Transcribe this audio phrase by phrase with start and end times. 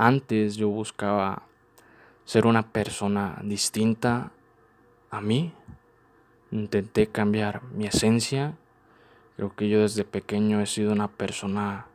[0.00, 1.42] Antes yo buscaba
[2.24, 4.32] ser una persona distinta
[5.10, 5.52] a mí.
[6.50, 8.54] Intenté cambiar mi esencia.
[9.36, 11.86] Creo que yo desde pequeño he sido una persona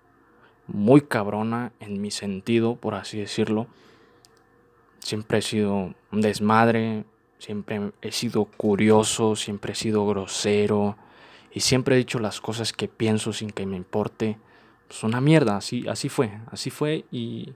[0.68, 3.68] muy cabrona en mi sentido, por así decirlo.
[5.00, 7.06] Siempre he sido un desmadre,
[7.40, 10.98] siempre he sido curioso, siempre he sido grosero
[11.52, 14.38] y siempre he dicho las cosas que pienso sin que me importe.
[14.90, 17.54] Es una mierda, así, así fue, así fue y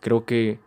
[0.00, 0.58] creo que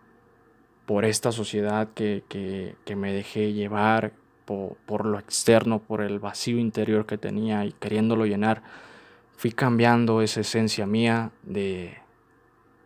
[0.85, 4.11] por esta sociedad que, que, me dejé llevar,
[4.45, 8.61] por, por, lo externo, por el vacío interior que tenía y queriéndolo llenar,
[9.37, 11.97] fui cambiando esa esencia mía de,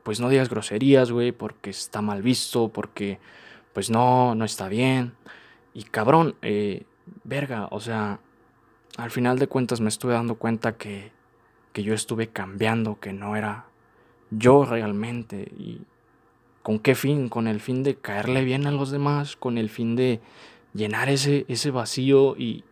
[0.03, 3.17] pues no digas groserías, güey, porque está mal visto, porque
[3.73, 5.13] pues no, no está bien.
[5.75, 6.83] Y cabrón, eh,
[7.25, 8.21] verga, o sea,
[8.97, 11.11] al final de cuentas me estuve dando cuenta que,
[11.73, 13.65] que yo estuve cambiando, que no era
[14.31, 15.51] yo realmente.
[15.57, 15.81] Y
[16.63, 19.97] con qué fin, con el fin de caerle bien a los demás, con el fin
[19.97, 20.21] de
[20.73, 22.63] llenar ese, ese vacío y,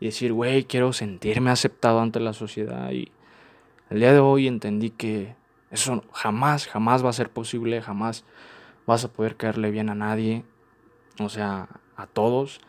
[0.00, 2.90] y decir, güey, quiero sentirme aceptado ante la sociedad.
[2.90, 3.12] Y
[3.90, 5.36] el día de hoy entendí que
[5.70, 8.24] eso jamás, jamás va a ser posible, jamás
[8.88, 10.42] vas a poder caerle bien a nadie,
[11.20, 11.68] o sea,
[12.00, 12.60] a todos.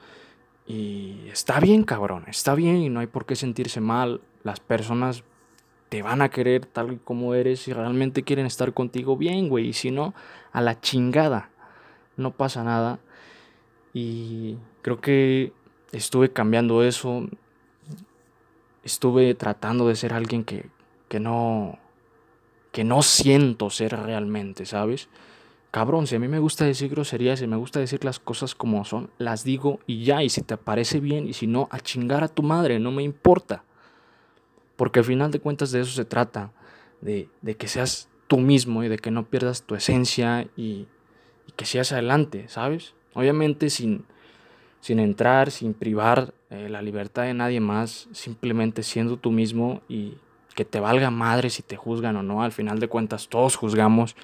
[0.68, 4.22] Y está bien, cabrón, está bien y no hay por qué sentirse mal.
[4.44, 5.24] Las personas
[5.90, 9.68] te van a querer tal y como eres y realmente quieren estar contigo bien, güey.
[9.68, 10.14] Y si no,
[10.52, 11.50] a la chingada.
[12.18, 13.00] No pasa nada.
[13.94, 15.52] Y creo que
[15.92, 17.28] estuve cambiando eso.
[18.84, 20.70] Estuve tratando de ser alguien que,
[21.10, 21.78] que no
[22.72, 25.10] que no siento ser realmente, ¿sabes?
[25.72, 28.84] Cabrón, si a mí me gusta decir groserías, si me gusta decir las cosas como
[28.84, 32.24] son, las digo y ya, y si te parece bien, y si no, a chingar
[32.24, 33.64] a tu madre, no me importa.
[34.76, 36.52] Porque al final de cuentas de eso se trata,
[37.00, 40.88] de, de que seas tú mismo y de que no pierdas tu esencia y,
[41.58, 42.94] que seas adelante, ¿sabes?
[43.14, 44.06] Obviamente sin,
[44.80, 50.14] sin entrar, sin privar eh, la libertad de nadie más, simplemente siendo tú mismo y
[50.56, 54.16] que te valga madre si te juzgan o no, al final de cuentas todos juzgamos.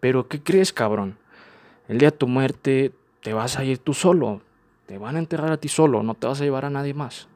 [0.00, 1.16] Pero ¿qué crees, cabrón?
[1.88, 4.40] El día de tu muerte te vas a ir tú solo,
[4.86, 7.28] te van a enterrar a ti solo, no te vas a llevar a nadie más.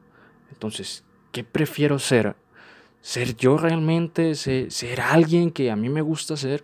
[0.51, 2.35] Entonces, ¿qué prefiero ser?
[3.01, 4.33] ¿Ser yo realmente?
[4.35, 6.63] ¿Ser, alguien que a mí me gusta ser?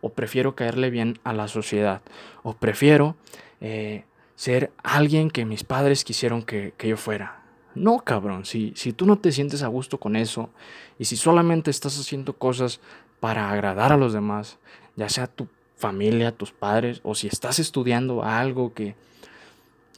[0.00, 2.02] ¿O prefiero caerle bien a la sociedad?
[2.42, 3.16] ¿O prefiero
[3.60, 4.04] eh,
[4.36, 7.42] ser alguien que mis padres quisieron que, que yo fuera?
[7.74, 10.50] No, cabrón, si, si tú no te sientes a gusto con eso
[10.98, 12.80] y si solamente estás haciendo cosas
[13.20, 14.58] para agradar a los demás,
[14.98, 18.96] ya sea tu familia, tus padres, o si estás estudiando algo que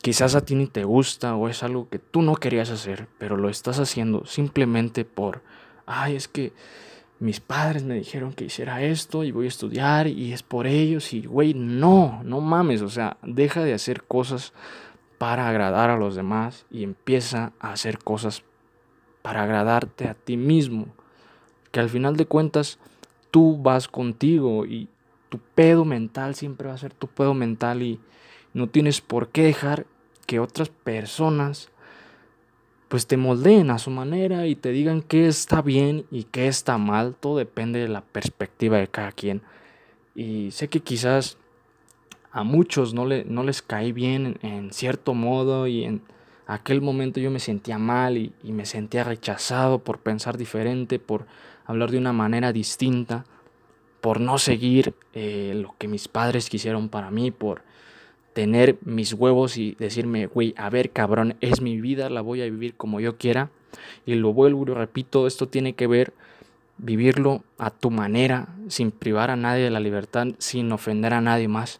[0.02, 3.36] quizás a ti ni te gusta o es algo que tú no querías hacer, pero
[3.36, 5.42] lo estás haciendo simplemente por,
[5.86, 6.52] ay, es que
[7.18, 11.12] mis padres me dijeron que hiciera esto y voy a estudiar y es por ellos
[11.14, 14.52] y, güey, no, no mames, o sea, deja de hacer cosas
[15.16, 18.42] para agradar a los demás y empieza a hacer cosas
[19.22, 20.86] para agradarte a ti mismo.
[21.72, 22.78] Que al final de cuentas
[23.30, 24.88] tú vas contigo y
[25.28, 28.00] tu pedo mental siempre va a ser tu pedo mental y
[28.52, 29.86] no tienes por qué dejar
[30.26, 31.70] que otras personas
[32.90, 36.76] pues te moldeen a su manera y te digan qué está bien y qué está
[36.76, 37.14] mal.
[37.14, 39.42] Todo depende de la perspectiva de cada quien.
[40.16, 41.38] Y sé que quizás
[42.32, 46.02] a muchos no, le, no les caí bien en, cierto modo y en
[46.48, 51.26] aquel momento yo me sentía mal y, me sentía rechazado por pensar diferente, por
[51.70, 53.24] hablar de una manera distinta,
[54.00, 57.62] por no seguir eh, lo que mis padres quisieron para mí, por
[58.32, 62.44] tener mis huevos y decirme, güey, a ver cabrón, es mi vida, la voy a
[62.44, 63.50] vivir como yo quiera.
[64.06, 66.12] Y lo vuelvo y lo repito, esto tiene que ver
[66.78, 71.48] vivirlo a tu manera, sin privar a nadie de la libertad, sin ofender a nadie
[71.48, 71.78] más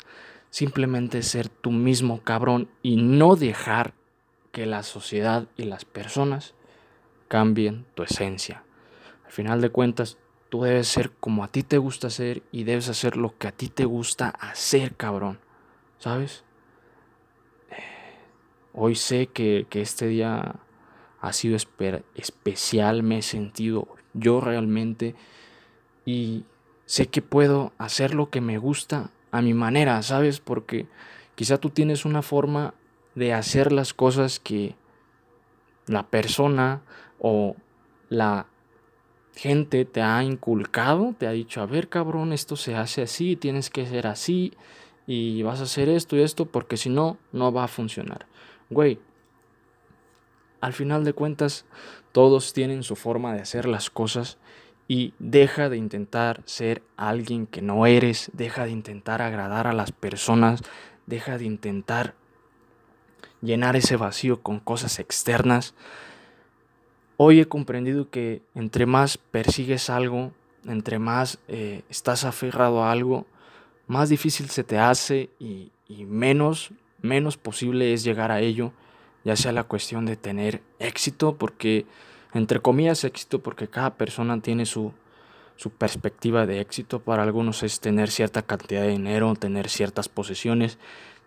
[0.50, 3.94] simplemente ser tú mismo cabrón y no dejar
[4.52, 6.54] que la sociedad y las personas
[7.28, 8.64] cambien tu esencia.
[9.30, 10.18] Al final de cuentas,
[10.48, 13.52] tú debes ser como a ti te gusta ser y debes hacer lo que a
[13.52, 15.38] ti te gusta hacer, cabrón.
[15.98, 16.42] ¿Sabes?
[18.72, 20.56] Hoy sé que, que este día
[21.20, 21.56] ha sido
[22.16, 25.14] especial, me he sentido yo realmente
[26.04, 26.44] y
[26.84, 30.40] sé que puedo hacer lo que me gusta a mi manera, ¿sabes?
[30.40, 30.88] Porque
[31.36, 32.74] quizá tú tienes una forma
[33.14, 34.74] de hacer las cosas que
[35.86, 36.82] la persona
[37.20, 37.54] o
[38.08, 38.49] la
[39.40, 43.70] gente te ha inculcado, te ha dicho, a ver cabrón, esto se hace así, tienes
[43.70, 44.52] que ser así
[45.06, 48.26] y vas a hacer esto y esto porque si no, no va a funcionar.
[48.68, 48.98] Güey,
[50.60, 51.64] al final de cuentas
[52.12, 54.36] todos tienen su forma de hacer las cosas
[54.88, 59.90] y deja de intentar ser alguien que no eres, deja de intentar agradar a las
[59.90, 60.60] personas,
[61.06, 62.14] deja de intentar
[63.40, 65.74] llenar ese vacío con cosas externas.
[67.22, 70.32] Hoy he comprendido que entre más persigues algo,
[70.64, 73.26] entre más eh, estás aferrado a algo,
[73.86, 76.70] más difícil se te hace y, y menos,
[77.02, 78.72] menos posible es llegar a ello,
[79.22, 81.84] ya sea la cuestión de tener éxito, porque,
[82.32, 84.94] entre comillas, éxito, porque cada persona tiene su,
[85.56, 87.00] su perspectiva de éxito.
[87.00, 90.78] Para algunos es tener cierta cantidad de dinero, tener ciertas posesiones,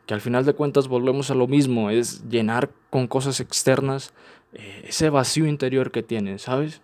[0.06, 4.14] que al final de cuentas volvemos a lo mismo, es llenar con cosas externas
[4.54, 6.82] eh, ese vacío interior que tienes, ¿sabes?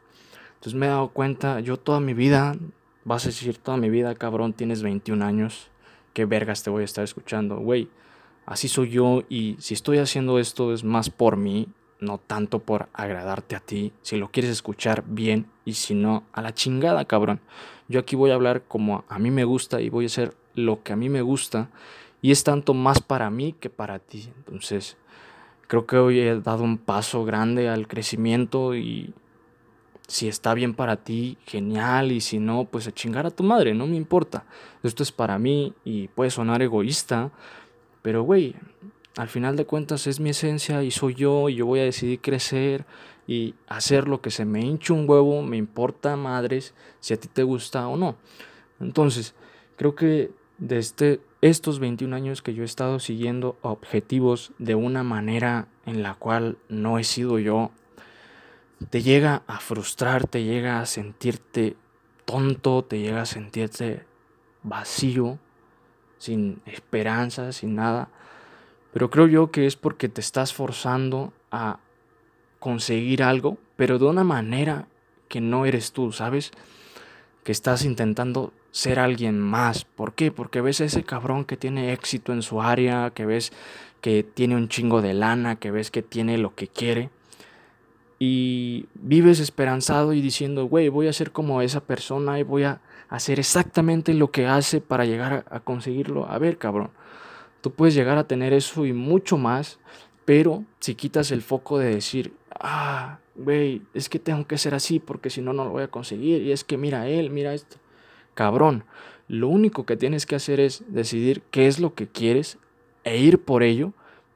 [0.56, 2.56] Entonces me he dado cuenta, yo toda mi vida,
[3.04, 5.70] vas a decir toda mi vida, cabrón, tienes 21 años,
[6.14, 7.90] qué vergas te voy a estar escuchando, güey,
[8.46, 11.68] así soy yo y si estoy haciendo esto es más por mí,
[12.00, 16.42] no tanto por agradarte a ti, si lo quieres escuchar bien y si no, a
[16.42, 17.42] la chingada, cabrón.
[17.88, 20.84] Yo aquí voy a hablar como a mí me gusta y voy a hacer lo
[20.84, 21.70] que a mí me gusta
[22.22, 24.30] y es tanto más para mí que para ti.
[24.38, 24.98] Entonces,
[25.68, 29.14] creo que hoy he dado un paso grande al crecimiento y
[30.08, 33.76] si está bien para ti, genial, y si no, pues a chingar a tu madre,
[33.76, 34.44] no me importa.
[34.82, 37.32] Esto es para mí y puede sonar egoísta,
[38.02, 38.56] pero güey,
[39.18, 42.22] al final de cuentas es mi esencia y soy yo y yo voy a decidir
[42.22, 42.86] crecer
[43.28, 47.28] y hacer lo que se me hinche un huevo, me importa madres si a ti
[47.28, 48.16] te gusta o no.
[48.80, 49.36] Entonces,
[49.78, 55.68] creo que desde estos 21 años que yo he estado siguiendo objetivos de una manera
[55.86, 57.72] en la cual no he sido yo,
[58.90, 61.76] te llega a frustrar, te llega a sentirte
[62.26, 64.06] tonto, te llega a sentirte
[64.64, 65.40] vacío,
[66.18, 68.10] sin esperanza, sin nada.
[68.94, 71.80] Pero creo yo que es porque te estás forzando a
[72.60, 74.88] conseguir algo, pero de una manera
[75.28, 76.52] que no eres tú, ¿sabes?
[77.44, 79.86] Que estás intentando ser alguien más.
[79.86, 80.32] ¿Por qué?
[80.32, 83.52] Porque ves a ese cabrón que tiene éxito en su área, que ves
[84.02, 87.10] que tiene un chingo de lana, que ves que tiene lo que quiere.
[88.20, 92.82] Y vives esperanzado y diciendo, güey, voy a ser como esa persona y voy a
[93.10, 96.30] hacer exactamente lo que hace para llegar a, conseguirlo.
[96.30, 96.92] A ver, cabrón,
[97.62, 99.80] tú puedes llegar a tener eso y mucho más,
[100.26, 105.00] pero si quitas el foco de decir, ah, güey, es que tengo que ser así
[105.00, 106.42] porque si no, no lo voy a conseguir.
[106.44, 107.78] Y es que mira él, mira esto
[108.40, 108.86] cabrón.
[109.28, 112.58] Lo único que tienes que hacer es decidir qué es lo que quieres
[113.04, 113.92] e ir por ello,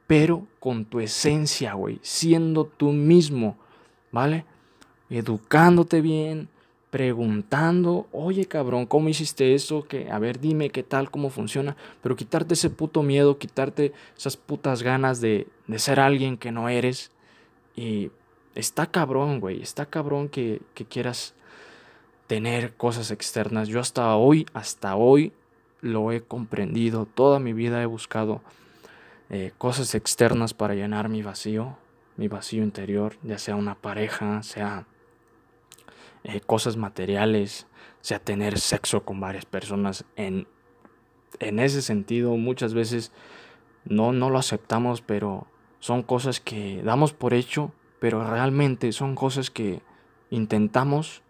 [0.07, 3.57] pero con tu esencia, güey, siendo tú mismo,
[4.11, 4.43] ¿vale?
[5.09, 6.49] Educándote bien,
[6.89, 9.85] preguntando, oye cabrón, ¿cómo hiciste eso?
[9.87, 14.35] Que, a ver, dime qué tal, cómo funciona, pero quitarte ese puto miedo, quitarte esas
[14.35, 17.09] putas ganas de, de ser alguien que no eres.
[17.73, 18.11] Y
[18.55, 21.33] está cabrón, güey, está cabrón que, que quieras
[22.27, 23.67] tener cosas externas.
[23.67, 25.33] Yo hasta hoy, hasta hoy
[25.81, 27.05] lo he comprendido.
[27.05, 28.41] Toda mi vida he buscado
[29.29, 31.77] eh, cosas externas para llenar mi vacío,
[32.17, 34.85] mi vacío interior, ya sea una pareja, sea
[36.23, 37.67] eh, cosas materiales,
[38.01, 40.05] sea tener sexo con varias personas.
[40.15, 40.47] En,
[41.39, 43.11] en ese sentido, muchas veces
[43.85, 45.47] no, no lo aceptamos, pero
[45.79, 47.71] son cosas que damos por hecho,
[48.03, 49.79] pero realmente son cosas que
[50.29, 51.21] intentamos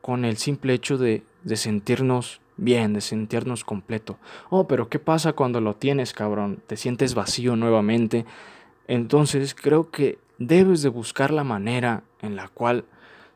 [0.00, 4.16] con el simple hecho de, de sentirnos bien, de sentirnos completo.
[4.48, 6.62] Oh, pero ¿qué pasa cuando lo tienes, cabrón?
[6.68, 8.26] Te sientes vacío nuevamente.
[8.86, 12.84] Entonces creo que debes de buscar la manera en la cual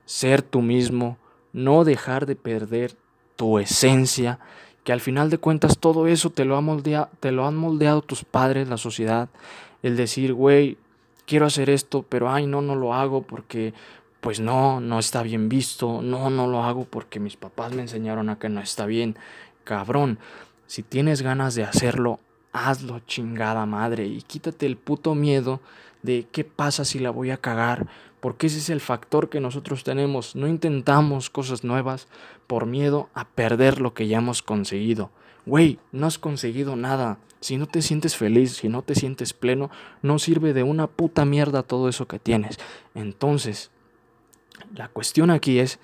[0.04, 1.18] ser tú mismo,
[1.52, 2.94] no dejar de perder
[3.34, 4.38] tu esencia,
[4.84, 8.22] que al final de cuentas todo eso te lo, ha te lo han moldeado tus
[8.22, 9.30] padres, la sociedad,
[9.82, 10.78] el decir, güey,
[11.26, 13.74] quiero hacer esto, pero ay, no, no lo hago porque
[14.20, 18.28] pues no, no está bien visto, no, no lo hago porque mis papás me enseñaron
[18.28, 19.16] a que no está bien.
[19.64, 20.18] Cabrón,
[20.66, 22.20] si tienes ganas de hacerlo,
[22.52, 25.60] hazlo chingada madre y quítate el puto miedo
[26.02, 27.86] de qué pasa si la voy a cagar,
[28.20, 30.36] porque ese es el factor que nosotros tenemos.
[30.36, 32.06] No intentamos cosas nuevas
[32.46, 35.10] por miedo a perder lo que ya hemos conseguido.
[35.46, 37.18] Güey, no has conseguido nada.
[37.42, 39.68] Si no te sientes feliz, si no te sientes pleno,
[40.00, 42.56] no sirve de una puta mierda todo eso que tienes.
[42.94, 43.72] Entonces,
[44.76, 45.80] la cuestión aquí es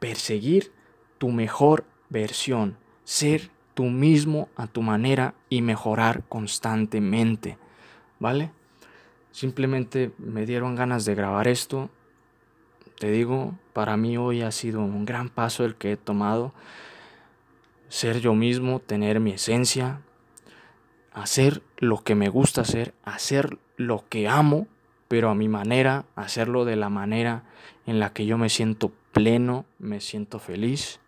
[0.00, 0.70] perseguir
[1.16, 7.56] tu mejor versión, ser tú mismo a tu manera y mejorar constantemente,
[8.18, 8.50] ¿vale?
[9.30, 11.88] Simplemente me dieron ganas de grabar esto.
[12.98, 16.52] Te digo, para mí hoy ha sido un gran paso el que he tomado.
[17.88, 20.02] Ser yo mismo, tener mi esencia,
[21.12, 24.66] hacer lo que me gusta hacer, hacer lo que amo
[25.12, 27.42] pero a mi manera, hacerlo de la manera
[27.84, 31.00] en la que yo me siento pleno, me siento feliz.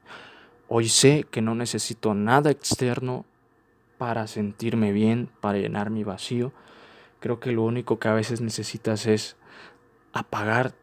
[0.68, 3.24] Hoy sé que no necesito nada externo
[3.96, 6.52] para sentirme bien, para llenar mi vacío.
[7.18, 9.38] Creo que lo único que a veces necesitas es
[10.12, 10.74] apagar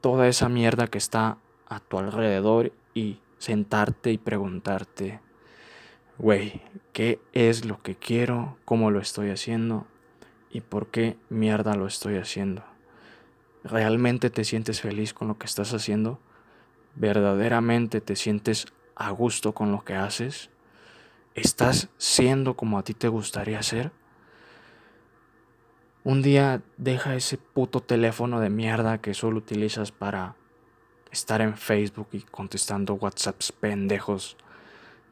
[0.00, 1.36] toda esa mierda que está
[1.68, 5.20] a tu alrededor y sentarte y preguntarte,
[6.20, 6.60] güey,
[6.92, 8.58] ¿qué es lo que quiero?
[8.66, 9.86] ¿Cómo lo estoy haciendo?
[10.50, 12.62] ¿Y por qué mierda lo estoy haciendo?
[13.64, 16.20] ¿Realmente te sientes feliz con lo que estás haciendo?
[16.94, 20.50] ¿Verdaderamente te sientes a gusto con lo que haces?
[21.34, 23.90] ¿Estás siendo como a ti te gustaría ser?
[26.04, 30.36] Un día deja ese puto teléfono de mierda que solo utilizas para
[31.10, 34.36] estar en Facebook y contestando WhatsApps pendejos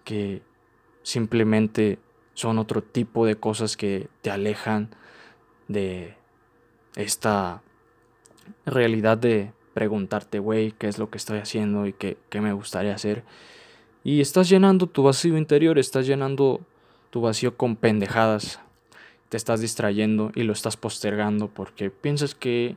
[0.05, 0.43] que
[1.09, 1.99] simplemente
[2.35, 4.91] son otro tipo de cosas que te alejan
[5.67, 6.17] de
[6.97, 7.63] esta
[8.67, 12.95] realidad de preguntarte, güey, qué es lo que estoy haciendo y qué, qué me gustaría
[12.95, 13.25] hacer.
[14.05, 16.61] Y estás llenando tu vacío interior, estás llenando
[17.09, 18.61] tu vacío con pendejadas.
[19.31, 22.77] Te estás distrayendo y lo estás postergando porque piensas que,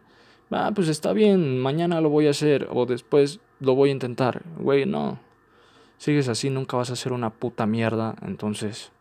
[0.51, 4.41] ah, pues está bien, mañana lo voy a hacer o después lo voy a intentar.
[4.57, 5.19] Güey, no.
[6.01, 8.15] Sigues así, nunca vas a hacer una puta mierda.
[8.23, 8.91] Entonces,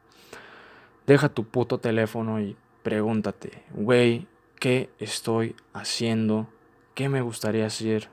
[1.07, 4.26] deja tu puto teléfono y pregúntate, güey,
[4.59, 6.47] ¿qué estoy haciendo?
[6.95, 8.11] ¿Qué me gustaría hacer?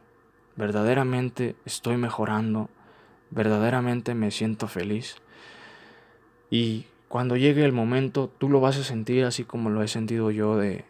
[0.55, 2.69] ¿Verdaderamente estoy mejorando?
[3.29, 5.17] ¿Verdaderamente me siento feliz?
[6.49, 10.31] Y cuando llegue el momento, tú lo vas a sentir así como lo he sentido
[10.31, 10.85] yo de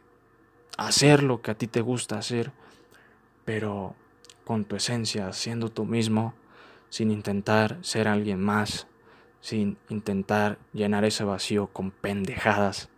[0.78, 2.52] hacer lo que a ti te gusta hacer,
[3.44, 3.96] pero
[4.46, 6.36] con tu esencia, siendo tú mismo,
[6.90, 8.88] sin intentar ser alguien más,
[9.42, 12.90] sin intentar llenar ese vacío con pendejadas.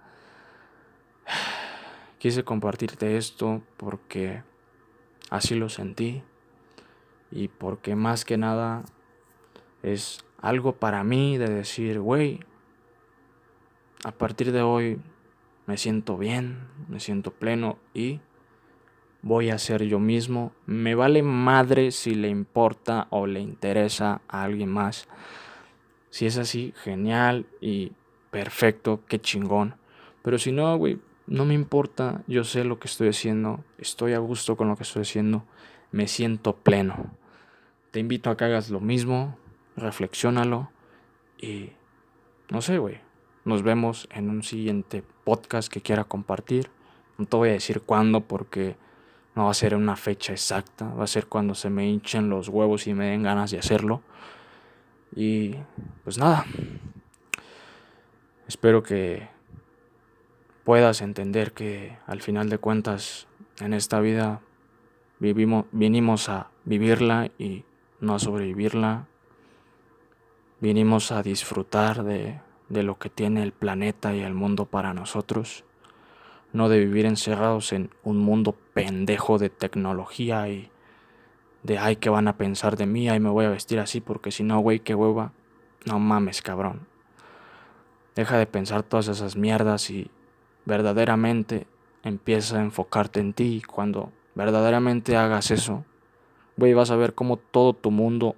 [2.19, 4.43] Quise compartirte esto porque
[5.29, 6.23] así lo sentí
[7.31, 8.83] y porque más que nada
[9.83, 12.39] es algo para mí de decir, güey,
[14.03, 14.99] a partir de hoy
[15.65, 18.21] me siento bien, me siento pleno y
[19.21, 20.51] voy a ser yo mismo.
[20.65, 25.07] Me vale madre si le importa o le interesa a alguien más.
[26.09, 27.91] Si es así, genial y
[28.31, 29.75] perfecto, qué chingón.
[30.23, 34.19] Pero si no, güey, no me importa, yo sé lo que estoy haciendo, estoy a
[34.19, 35.43] gusto con lo que estoy haciendo,
[35.91, 37.11] me siento pleno.
[37.91, 39.37] Te invito a que hagas lo mismo,
[39.75, 40.71] reflexiónalo
[41.37, 41.71] y
[42.49, 42.99] no sé, güey.
[43.45, 46.69] Nos vemos en un siguiente podcast que quiera compartir.
[47.17, 48.75] No te voy a decir cuándo porque
[49.39, 52.49] no va a ser una fecha exacta, va a ser cuando se me hinchen los
[52.49, 54.01] huevos y me den ganas de hacerlo.
[55.15, 55.55] Y
[56.03, 56.45] pues nada.
[58.49, 59.29] Espero que
[60.65, 63.27] puedas entender que al final de cuentas
[63.61, 64.41] en esta vida
[65.19, 67.63] vivimos, vinimos a vivirla y
[68.01, 69.07] no a sobrevivirla.
[70.59, 75.63] Vinimos a disfrutar de, de lo que tiene el planeta y el mundo para nosotros,
[76.53, 80.69] no de vivir encerrados en un mundo pendejo de tecnología y
[81.63, 84.31] de ay que van a pensar de mí, ay me voy a vestir así porque
[84.31, 85.33] si no, güey, qué hueva.
[85.85, 86.87] No mames, cabrón.
[88.15, 90.09] Deja de pensar todas esas mierdas y
[90.65, 91.67] verdaderamente
[92.03, 95.85] empieza a enfocarte en ti cuando verdaderamente hagas eso,
[96.57, 98.35] güey, vas a ver cómo todo tu mundo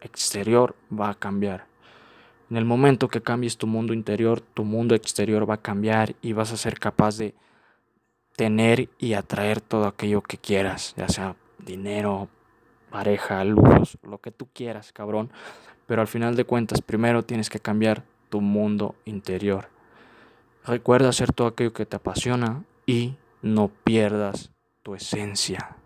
[0.00, 1.66] exterior va a cambiar.
[2.50, 6.32] En el momento que cambies tu mundo interior, tu mundo exterior va a cambiar y
[6.32, 7.34] vas a ser capaz de
[8.36, 12.28] tener y atraer todo aquello que quieras, ya sea dinero,
[12.90, 15.30] pareja, lujos, lo que tú quieras, cabrón.
[15.86, 19.68] Pero al final de cuentas, primero tienes que cambiar tu mundo interior.
[20.64, 24.50] Recuerda hacer todo aquello que te apasiona y no pierdas
[24.82, 25.76] tu esencia.